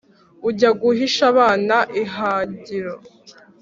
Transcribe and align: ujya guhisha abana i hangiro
ujya 0.47 0.69
guhisha 0.81 1.21
abana 1.31 1.75
i 2.01 2.03
hangiro 2.13 2.95